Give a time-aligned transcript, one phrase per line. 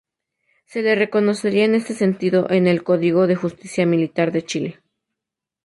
[0.65, 4.79] Se le reconocería en este sentido en el Código de Justicia Militar de Chile.